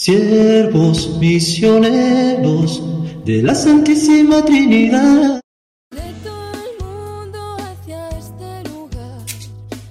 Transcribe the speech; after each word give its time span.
siervos 0.00 1.18
misioneros 1.18 2.82
de 3.26 3.42
la 3.42 3.54
Santísima 3.54 4.42
Trinidad. 4.42 5.42
De 5.90 6.00
todo 6.24 6.52
el 6.54 6.82
mundo 6.82 7.38
hacia 7.58 8.08
este 8.08 8.70
lugar, 8.70 9.26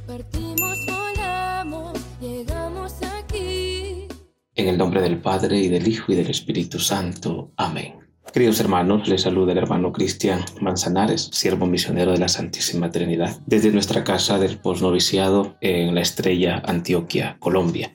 partimos, 0.07 0.79
volamos, 0.87 1.99
llegamos 2.19 2.93
aquí. 3.03 4.07
En 4.55 4.69
el 4.69 4.79
nombre 4.79 4.99
del 5.03 5.19
Padre, 5.19 5.59
y 5.59 5.67
del 5.67 5.87
Hijo, 5.87 6.12
y 6.12 6.15
del 6.15 6.31
Espíritu 6.31 6.79
Santo. 6.79 7.51
Amén. 7.55 7.94
Queridos 8.33 8.60
hermanos, 8.62 9.07
les 9.07 9.21
saluda 9.21 9.51
el 9.51 9.60
hermano 9.60 9.91
Cristian 9.91 10.44
Manzanares, 10.60 11.29
siervo 11.31 11.67
misionero 11.67 12.13
de 12.13 12.17
la 12.17 12.29
Santísima 12.29 12.89
Trinidad, 12.89 13.39
desde 13.46 13.71
nuestra 13.71 14.03
casa 14.03 14.39
del 14.39 14.57
posnoviciado 14.57 15.57
en 15.62 15.94
la 15.94 16.02
Estrella, 16.02 16.63
Antioquia, 16.66 17.38
Colombia 17.39 17.94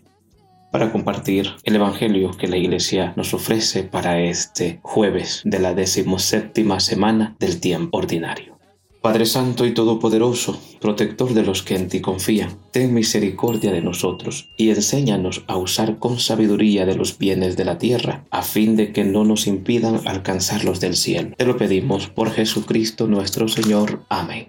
para 0.75 0.91
compartir 0.91 1.53
el 1.63 1.77
Evangelio 1.77 2.33
que 2.33 2.49
la 2.49 2.57
Iglesia 2.57 3.13
nos 3.15 3.33
ofrece 3.33 3.85
para 3.85 4.21
este 4.21 4.81
jueves 4.83 5.41
de 5.45 5.61
la 5.61 5.73
decimoséptima 5.73 6.81
semana 6.81 7.37
del 7.39 7.61
tiempo 7.61 7.97
ordinario. 7.97 8.59
Padre 9.01 9.25
Santo 9.25 9.67
y 9.67 9.73
Todopoderoso, 9.73 10.61
protector 10.81 11.33
de 11.33 11.45
los 11.45 11.63
que 11.63 11.77
en 11.77 11.87
ti 11.87 12.01
confían, 12.01 12.59
ten 12.73 12.93
misericordia 12.93 13.71
de 13.71 13.83
nosotros 13.83 14.51
y 14.57 14.71
enséñanos 14.71 15.45
a 15.47 15.59
usar 15.59 16.01
con 16.01 16.19
sabiduría 16.19 16.87
de 16.87 16.97
los 16.97 17.19
bienes 17.19 17.57
de 17.57 17.67
la 17.67 17.79
tierra, 17.79 18.25
a 18.33 18.43
fin 18.43 18.75
de 18.75 18.93
que 18.93 19.05
no 19.05 19.25
nos 19.25 19.47
impidan 19.47 20.01
alcanzar 20.09 20.65
los 20.65 20.81
del 20.81 20.97
cielo. 20.97 21.37
Te 21.37 21.47
lo 21.47 21.57
pedimos 21.57 22.09
por 22.09 22.33
Jesucristo 22.33 23.07
nuestro 23.07 23.47
Señor. 23.47 24.03
Amén. 24.09 24.49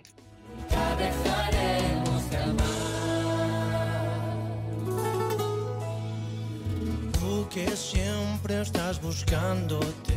Que 7.55 7.73
siempre 7.77 8.61
estás 8.61 9.01
buscándote. 9.01 10.13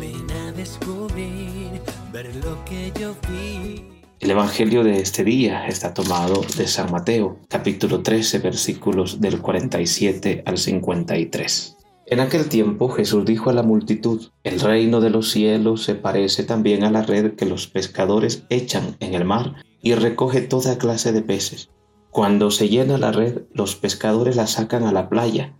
Ven 0.00 0.30
a 0.30 0.52
descubrir, 0.52 1.82
ver 2.10 2.34
lo 2.36 2.64
que 2.64 2.90
yo 2.98 3.14
vi. 3.28 3.84
El 4.20 4.30
Evangelio 4.30 4.82
de 4.82 5.00
este 5.00 5.22
día 5.22 5.66
está 5.66 5.92
tomado 5.92 6.40
de 6.56 6.66
San 6.66 6.90
Mateo, 6.90 7.36
capítulo 7.48 8.02
13, 8.02 8.38
versículos 8.38 9.20
del 9.20 9.42
47 9.42 10.42
al 10.46 10.56
53. 10.56 11.76
En 12.06 12.20
aquel 12.20 12.48
tiempo 12.48 12.88
Jesús 12.88 13.26
dijo 13.26 13.50
a 13.50 13.52
la 13.52 13.62
multitud, 13.62 14.30
El 14.42 14.60
reino 14.60 15.02
de 15.02 15.10
los 15.10 15.30
cielos 15.30 15.84
se 15.84 15.94
parece 15.94 16.44
también 16.44 16.84
a 16.84 16.90
la 16.90 17.02
red 17.02 17.34
que 17.34 17.44
los 17.44 17.66
pescadores 17.66 18.44
echan 18.48 18.96
en 19.00 19.12
el 19.12 19.26
mar 19.26 19.56
y 19.82 19.92
recoge 19.92 20.40
toda 20.40 20.78
clase 20.78 21.12
de 21.12 21.20
peces. 21.20 21.68
Cuando 22.10 22.50
se 22.50 22.70
llena 22.70 22.96
la 22.96 23.12
red, 23.12 23.42
los 23.52 23.76
pescadores 23.76 24.36
la 24.36 24.46
sacan 24.46 24.84
a 24.84 24.92
la 24.92 25.10
playa 25.10 25.59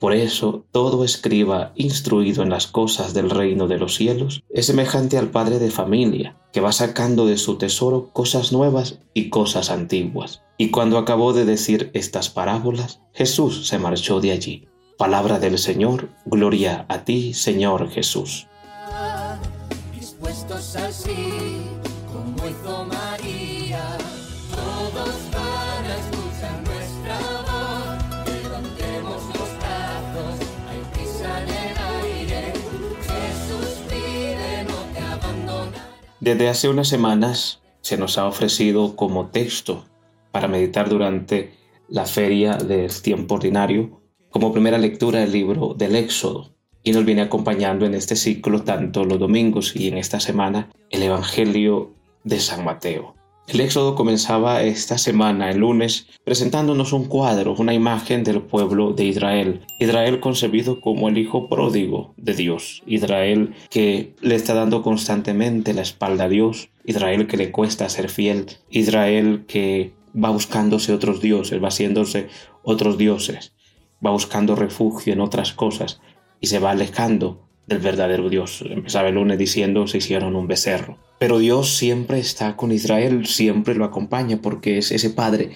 por 0.00 0.14
eso, 0.14 0.64
todo 0.72 1.04
escriba 1.04 1.72
instruido 1.74 2.42
en 2.42 2.48
las 2.48 2.66
cosas 2.66 3.12
del 3.12 3.28
reino 3.28 3.68
de 3.68 3.76
los 3.76 3.96
cielos 3.96 4.42
es 4.48 4.64
semejante 4.64 5.18
al 5.18 5.28
padre 5.28 5.58
de 5.58 5.70
familia, 5.70 6.38
que 6.54 6.62
va 6.62 6.72
sacando 6.72 7.26
de 7.26 7.36
su 7.36 7.58
tesoro 7.58 8.08
cosas 8.14 8.50
nuevas 8.50 9.00
y 9.12 9.28
cosas 9.28 9.68
antiguas. 9.68 10.42
Y 10.56 10.70
cuando 10.70 10.96
acabó 10.96 11.34
de 11.34 11.44
decir 11.44 11.90
estas 11.92 12.30
parábolas, 12.30 13.02
Jesús 13.12 13.66
se 13.68 13.78
marchó 13.78 14.22
de 14.22 14.32
allí. 14.32 14.68
Palabra 14.96 15.38
del 15.38 15.58
Señor, 15.58 16.08
gloria 16.24 16.86
a 16.88 17.04
ti, 17.04 17.34
Señor 17.34 17.90
Jesús. 17.90 18.46
Dispuestos 19.94 20.76
así, 20.76 21.60
todos 24.50 25.39
Desde 36.20 36.50
hace 36.50 36.68
unas 36.68 36.88
semanas 36.88 37.62
se 37.80 37.96
nos 37.96 38.18
ha 38.18 38.26
ofrecido 38.26 38.94
como 38.94 39.28
texto 39.28 39.86
para 40.32 40.48
meditar 40.48 40.90
durante 40.90 41.54
la 41.88 42.04
feria 42.04 42.56
del 42.56 42.92
tiempo 43.00 43.36
ordinario, 43.36 44.02
como 44.28 44.52
primera 44.52 44.76
lectura 44.76 45.22
el 45.22 45.32
libro 45.32 45.74
del 45.74 45.96
Éxodo, 45.96 46.54
y 46.82 46.92
nos 46.92 47.06
viene 47.06 47.22
acompañando 47.22 47.86
en 47.86 47.94
este 47.94 48.16
ciclo 48.16 48.62
tanto 48.62 49.04
los 49.04 49.18
domingos 49.18 49.74
y 49.74 49.88
en 49.88 49.96
esta 49.96 50.20
semana 50.20 50.70
el 50.90 51.02
Evangelio 51.02 51.94
de 52.22 52.38
San 52.38 52.64
Mateo. 52.64 53.14
El 53.50 53.58
Éxodo 53.58 53.96
comenzaba 53.96 54.62
esta 54.62 54.96
semana, 54.96 55.50
el 55.50 55.58
lunes, 55.58 56.06
presentándonos 56.22 56.92
un 56.92 57.06
cuadro, 57.06 57.56
una 57.58 57.74
imagen 57.74 58.22
del 58.22 58.42
pueblo 58.42 58.92
de 58.92 59.06
Israel. 59.06 59.62
Israel 59.80 60.20
concebido 60.20 60.80
como 60.80 61.08
el 61.08 61.18
hijo 61.18 61.48
pródigo 61.48 62.14
de 62.16 62.34
Dios. 62.34 62.80
Israel 62.86 63.56
que 63.68 64.14
le 64.20 64.36
está 64.36 64.54
dando 64.54 64.84
constantemente 64.84 65.74
la 65.74 65.82
espalda 65.82 66.24
a 66.24 66.28
Dios. 66.28 66.68
Israel 66.84 67.26
que 67.26 67.36
le 67.36 67.50
cuesta 67.50 67.88
ser 67.88 68.08
fiel. 68.08 68.46
Israel 68.70 69.46
que 69.48 69.94
va 70.14 70.30
buscándose 70.30 70.92
otros 70.92 71.20
dioses, 71.20 71.60
va 71.60 71.68
haciéndose 71.68 72.28
otros 72.62 72.98
dioses. 72.98 73.52
Va 74.04 74.12
buscando 74.12 74.54
refugio 74.54 75.12
en 75.12 75.20
otras 75.20 75.54
cosas 75.54 76.00
y 76.40 76.46
se 76.46 76.60
va 76.60 76.70
alejando 76.70 77.49
del 77.66 77.78
verdadero 77.78 78.28
Dios. 78.28 78.64
Empezaba 78.66 79.08
el 79.08 79.14
lunes 79.14 79.38
diciendo 79.38 79.86
se 79.86 79.98
hicieron 79.98 80.36
un 80.36 80.46
becerro. 80.46 80.98
Pero 81.18 81.38
Dios 81.38 81.76
siempre 81.76 82.18
está 82.18 82.56
con 82.56 82.72
Israel, 82.72 83.26
siempre 83.26 83.74
lo 83.74 83.84
acompaña 83.84 84.40
porque 84.40 84.78
es 84.78 84.90
ese 84.90 85.10
Padre 85.10 85.50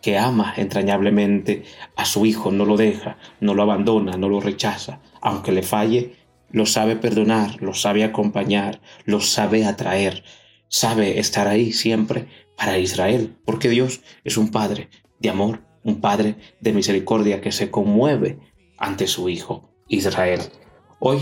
que 0.00 0.18
ama 0.18 0.54
entrañablemente 0.56 1.64
a 1.96 2.04
su 2.04 2.24
Hijo, 2.26 2.50
no 2.50 2.64
lo 2.64 2.76
deja, 2.76 3.18
no 3.40 3.54
lo 3.54 3.62
abandona, 3.62 4.16
no 4.16 4.28
lo 4.28 4.40
rechaza. 4.40 5.00
Aunque 5.20 5.52
le 5.52 5.62
falle, 5.62 6.16
lo 6.50 6.66
sabe 6.66 6.96
perdonar, 6.96 7.62
lo 7.62 7.74
sabe 7.74 8.04
acompañar, 8.04 8.80
lo 9.04 9.20
sabe 9.20 9.66
atraer, 9.66 10.24
sabe 10.68 11.18
estar 11.18 11.48
ahí 11.48 11.72
siempre 11.72 12.26
para 12.56 12.78
Israel, 12.78 13.36
porque 13.44 13.68
Dios 13.68 14.00
es 14.24 14.36
un 14.36 14.50
Padre 14.50 14.88
de 15.18 15.30
amor, 15.30 15.60
un 15.84 16.00
Padre 16.00 16.36
de 16.60 16.72
misericordia 16.72 17.40
que 17.40 17.52
se 17.52 17.70
conmueve 17.70 18.38
ante 18.78 19.06
su 19.06 19.28
Hijo, 19.28 19.70
Israel. 19.88 20.40
Hoy, 21.02 21.18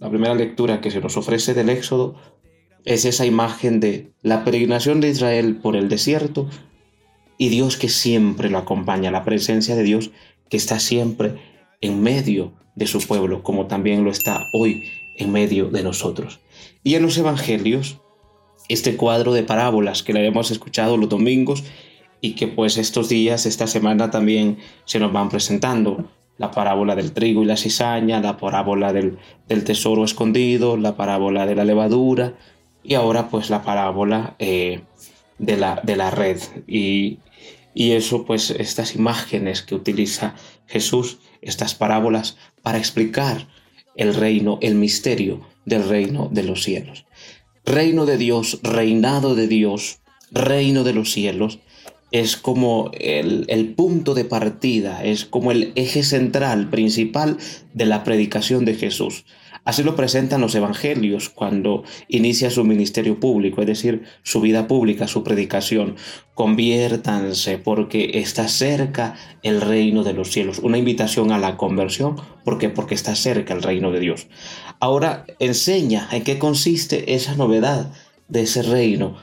la 0.00 0.10
primera 0.10 0.34
lectura 0.34 0.80
que 0.80 0.90
se 0.90 1.00
nos 1.00 1.16
ofrece 1.16 1.54
del 1.54 1.70
Éxodo 1.70 2.16
es 2.84 3.04
esa 3.04 3.24
imagen 3.26 3.78
de 3.78 4.12
la 4.22 4.44
peregrinación 4.44 5.00
de 5.00 5.08
Israel 5.08 5.54
por 5.62 5.76
el 5.76 5.88
desierto 5.88 6.48
y 7.38 7.48
Dios 7.48 7.76
que 7.76 7.88
siempre 7.88 8.50
lo 8.50 8.58
acompaña, 8.58 9.12
la 9.12 9.24
presencia 9.24 9.76
de 9.76 9.84
Dios 9.84 10.10
que 10.48 10.56
está 10.56 10.80
siempre 10.80 11.36
en 11.80 12.02
medio 12.02 12.54
de 12.74 12.88
su 12.88 12.98
pueblo, 13.06 13.44
como 13.44 13.68
también 13.68 14.02
lo 14.02 14.10
está 14.10 14.48
hoy 14.52 14.82
en 15.16 15.30
medio 15.30 15.70
de 15.70 15.84
nosotros. 15.84 16.40
Y 16.82 16.96
en 16.96 17.02
los 17.02 17.16
evangelios, 17.16 18.00
este 18.68 18.96
cuadro 18.96 19.32
de 19.32 19.44
parábolas 19.44 20.02
que 20.02 20.12
le 20.12 20.26
hemos 20.26 20.50
escuchado 20.50 20.96
los 20.96 21.08
domingos 21.08 21.62
y 22.20 22.32
que 22.32 22.48
pues 22.48 22.78
estos 22.78 23.08
días, 23.08 23.46
esta 23.46 23.68
semana 23.68 24.10
también 24.10 24.58
se 24.86 24.98
nos 24.98 25.12
van 25.12 25.28
presentando 25.28 26.10
la 26.40 26.50
parábola 26.50 26.96
del 26.96 27.12
trigo 27.12 27.42
y 27.42 27.46
la 27.46 27.58
cizaña, 27.58 28.18
la 28.22 28.38
parábola 28.38 28.94
del, 28.94 29.18
tesoro 29.62 30.06
escondido, 30.06 30.78
la 30.78 30.96
parábola 30.96 31.44
de 31.44 31.54
la 31.54 31.66
levadura 31.66 32.32
y 32.82 32.94
ahora 32.94 33.28
pues 33.28 33.50
la 33.50 33.62
parábola 33.62 34.36
eh, 34.38 34.80
de, 35.38 35.58
la, 35.58 35.82
de 35.84 35.96
la 35.96 36.10
red. 36.10 36.40
Y, 36.66 37.18
y 37.74 37.90
eso 37.90 38.24
pues 38.24 38.48
estas 38.52 38.94
imágenes 38.94 39.60
que 39.60 39.74
utiliza 39.74 40.34
Jesús, 40.66 41.18
estas 41.42 41.74
parábolas 41.74 42.38
para 42.62 42.78
explicar 42.78 43.46
el 43.94 44.14
reino, 44.14 44.58
el 44.62 44.76
misterio 44.76 45.42
del 45.66 45.86
reino 45.86 46.30
de 46.32 46.44
los 46.44 46.62
cielos. 46.62 47.04
Reino 47.66 48.06
de 48.06 48.16
Dios, 48.16 48.60
reinado 48.62 49.34
de 49.34 49.46
Dios, 49.46 50.00
reino 50.30 50.84
de 50.84 50.94
los 50.94 51.12
cielos, 51.12 51.58
es 52.12 52.36
como 52.36 52.90
el, 52.94 53.74
punto 53.76 54.14
de 54.14 54.24
partida, 54.24 55.04
es 55.04 55.24
como 55.24 55.52
el 55.52 55.72
eje 55.74 56.02
central, 56.02 56.70
principal 56.70 57.38
de 57.72 57.86
la 57.86 58.04
predicación 58.04 58.64
de 58.64 58.74
Jesús. 58.74 59.24
Así 59.64 59.82
lo 59.82 59.94
presentan 59.94 60.40
los 60.40 60.54
evangelios 60.54 61.28
cuando 61.28 61.84
inicia 62.08 62.50
su 62.50 62.64
ministerio 62.64 63.20
público, 63.20 63.60
es 63.60 63.66
decir, 63.66 64.04
su 64.22 64.40
vida 64.40 64.66
pública, 64.66 65.06
su 65.06 65.22
predicación. 65.22 65.96
Conviértanse 66.34 67.58
porque 67.58 68.12
está 68.14 68.48
cerca 68.48 69.16
el 69.42 69.60
reino 69.60 70.02
de 70.02 70.14
los 70.14 70.30
cielos. 70.30 70.60
Una 70.60 70.78
invitación 70.78 71.30
a 71.30 71.38
la 71.38 71.58
conversión, 71.58 72.16
porque 72.44 72.70
Porque 72.70 72.94
está 72.94 73.14
cerca 73.14 73.52
el 73.52 73.62
reino 73.62 73.92
de 73.92 74.00
Dios. 74.00 74.28
Ahora 74.80 75.26
enseña 75.38 76.08
en 76.10 76.24
qué 76.24 76.38
consiste 76.38 77.14
esa 77.14 77.34
novedad 77.34 77.92
de 78.28 78.42
ese 78.42 78.62
reino 78.62 79.16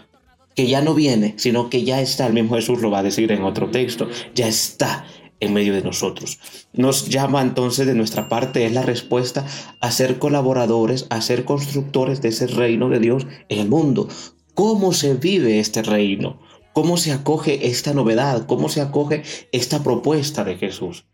que 0.57 0.65
ya 0.65 0.81
no 0.81 0.95
viene, 0.95 1.35
sino 1.37 1.69
que 1.69 1.83
ya 1.83 2.01
está, 2.01 2.25
el 2.25 2.33
mismo 2.33 2.55
Jesús 2.55 2.81
lo 2.81 2.89
va 2.89 2.99
a 2.99 3.03
decir 3.03 3.31
en 3.31 3.43
otro 3.43 3.69
texto, 3.69 4.09
ya 4.33 4.47
está 4.47 5.05
en 5.39 5.53
medio 5.53 5.71
de 5.71 5.83
nosotros. 5.83 6.39
Nos 6.73 7.09
llama 7.09 7.43
entonces 7.43 7.85
de 7.85 7.93
nuestra 7.93 8.27
parte, 8.27 8.65
es 8.65 8.71
la 8.71 8.81
respuesta 8.81 9.45
a 9.81 9.91
ser 9.91 10.17
colaboradores, 10.17 11.05
a 11.11 11.21
ser 11.21 11.45
constructores 11.45 12.23
de 12.23 12.29
ese 12.29 12.47
reino 12.47 12.89
de 12.89 12.99
Dios 12.99 13.27
en 13.49 13.59
el 13.59 13.69
mundo. 13.69 14.07
¿Cómo 14.55 14.93
se 14.93 15.13
vive 15.13 15.59
este 15.59 15.83
reino? 15.83 16.39
¿Cómo 16.73 16.97
se 16.97 17.11
acoge 17.11 17.67
esta 17.67 17.93
novedad? 17.93 18.47
¿Cómo 18.47 18.67
se 18.67 18.81
acoge 18.81 19.21
esta 19.51 19.83
propuesta 19.83 20.43
de 20.43 20.57
Jesús? 20.57 21.05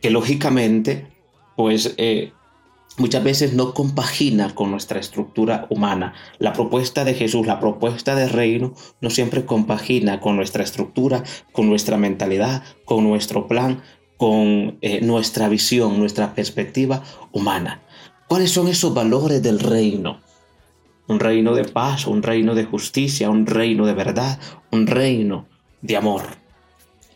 Que 0.00 0.08
lógicamente, 0.08 1.08
pues 1.56 1.92
eh, 1.98 2.32
muchas 2.96 3.22
veces 3.22 3.52
no 3.54 3.74
compagina 3.74 4.54
con 4.54 4.70
nuestra 4.70 5.00
estructura 5.00 5.66
humana. 5.70 6.14
La 6.38 6.52
propuesta 6.52 7.04
de 7.04 7.14
Jesús, 7.14 7.46
la 7.46 7.60
propuesta 7.60 8.14
de 8.14 8.28
reino, 8.28 8.74
no 9.00 9.10
siempre 9.10 9.44
compagina 9.44 10.20
con 10.20 10.36
nuestra 10.36 10.64
estructura, 10.64 11.22
con 11.52 11.68
nuestra 11.68 11.96
mentalidad, 11.96 12.62
con 12.84 13.04
nuestro 13.04 13.46
plan, 13.46 13.82
con 14.16 14.78
eh, 14.80 15.00
nuestra 15.00 15.48
visión, 15.48 15.98
nuestra 15.98 16.34
perspectiva 16.34 17.02
humana. 17.32 17.82
¿Cuáles 18.26 18.50
son 18.50 18.68
esos 18.68 18.92
valores 18.92 19.42
del 19.42 19.60
reino? 19.60 20.20
Un 21.06 21.20
reino 21.20 21.54
de 21.54 21.64
paz, 21.64 22.06
un 22.06 22.22
reino 22.22 22.54
de 22.54 22.64
justicia, 22.64 23.30
un 23.30 23.46
reino 23.46 23.86
de 23.86 23.94
verdad, 23.94 24.38
un 24.70 24.86
reino 24.86 25.46
de 25.80 25.96
amor. 25.96 26.22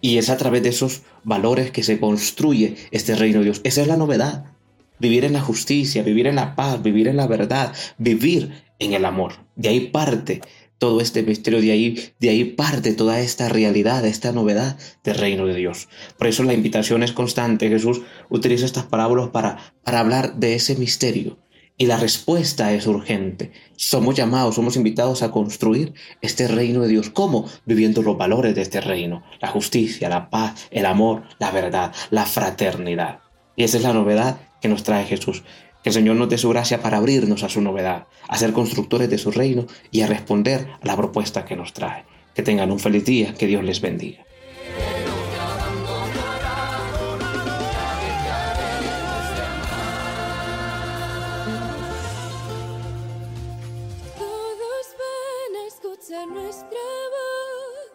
Y 0.00 0.16
es 0.18 0.30
a 0.30 0.36
través 0.36 0.62
de 0.62 0.70
esos 0.70 1.02
valores 1.22 1.70
que 1.70 1.82
se 1.82 2.00
construye 2.00 2.76
este 2.90 3.14
reino 3.14 3.40
de 3.40 3.44
Dios. 3.46 3.60
Esa 3.64 3.82
es 3.82 3.88
la 3.88 3.96
novedad 3.96 4.46
vivir 4.98 5.24
en 5.24 5.32
la 5.32 5.40
justicia, 5.40 6.02
vivir 6.02 6.26
en 6.26 6.36
la 6.36 6.54
paz, 6.54 6.82
vivir 6.82 7.08
en 7.08 7.16
la 7.16 7.26
verdad, 7.26 7.72
vivir 7.98 8.64
en 8.78 8.92
el 8.92 9.04
amor. 9.04 9.34
De 9.56 9.68
ahí 9.68 9.80
parte 9.88 10.40
todo 10.82 11.00
este 11.00 11.22
misterio, 11.22 11.60
de 11.60 11.70
ahí, 11.70 12.12
de 12.18 12.30
ahí 12.30 12.42
parte 12.42 12.92
toda 12.92 13.20
esta 13.20 13.48
realidad, 13.48 14.04
esta 14.04 14.32
novedad 14.32 14.76
del 15.04 15.14
reino 15.14 15.46
de 15.46 15.54
Dios. 15.54 15.88
Por 16.18 16.26
eso 16.26 16.42
la 16.42 16.54
invitación 16.54 17.04
es 17.04 17.12
constante. 17.12 17.68
Jesús 17.68 18.00
utiliza 18.30 18.66
estas 18.66 18.86
parábolas 18.86 19.28
para, 19.28 19.58
para 19.84 20.00
hablar 20.00 20.34
de 20.40 20.56
ese 20.56 20.74
misterio. 20.74 21.38
Y 21.78 21.86
la 21.86 21.98
respuesta 21.98 22.72
es 22.72 22.88
urgente. 22.88 23.52
Somos 23.76 24.16
llamados, 24.16 24.56
somos 24.56 24.74
invitados 24.74 25.22
a 25.22 25.30
construir 25.30 25.94
este 26.20 26.48
reino 26.48 26.82
de 26.82 26.88
Dios. 26.88 27.10
¿Cómo? 27.10 27.48
Viviendo 27.64 28.02
los 28.02 28.18
valores 28.18 28.56
de 28.56 28.62
este 28.62 28.80
reino. 28.80 29.22
La 29.40 29.48
justicia, 29.48 30.08
la 30.08 30.30
paz, 30.30 30.66
el 30.72 30.86
amor, 30.86 31.22
la 31.38 31.52
verdad, 31.52 31.92
la 32.10 32.26
fraternidad. 32.26 33.20
Y 33.54 33.62
esa 33.62 33.76
es 33.76 33.84
la 33.84 33.92
novedad 33.92 34.40
que 34.62 34.68
nos 34.68 34.84
trae 34.84 35.04
Jesús. 35.04 35.42
Que 35.82 35.90
el 35.90 35.94
Señor 35.94 36.16
nos 36.16 36.30
dé 36.30 36.38
su 36.38 36.48
gracia 36.48 36.80
para 36.80 36.96
abrirnos 36.96 37.42
a 37.42 37.48
su 37.48 37.60
novedad, 37.60 38.06
a 38.28 38.38
ser 38.38 38.52
constructores 38.52 39.10
de 39.10 39.18
su 39.18 39.32
reino 39.32 39.66
y 39.90 40.00
a 40.02 40.06
responder 40.06 40.68
a 40.80 40.86
la 40.86 40.96
propuesta 40.96 41.44
que 41.44 41.56
nos 41.56 41.74
trae. 41.74 42.04
Que 42.34 42.42
tengan 42.42 42.70
un 42.70 42.78
feliz 42.78 43.04
día, 43.04 43.34
que 43.34 43.48
Dios 43.48 43.64
les 43.64 43.80
bendiga. 43.80 44.24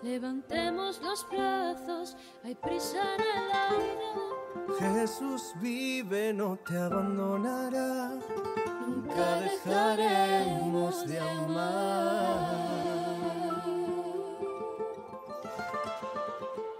Levantemos 0.03 1.01
los 1.01 1.27
brazos, 1.29 2.17
hay 2.43 2.55
prisa 2.55 3.15
en 3.15 3.21
el 3.21 3.51
aire. 3.51 4.46
Jesús 4.79 5.53
vive, 5.59 6.33
no 6.33 6.57
te 6.57 6.77
abandonará. 6.77 8.11
Nunca 8.87 9.41
dejaremos 9.41 11.07
de 11.07 11.19
amar. 11.19 13.16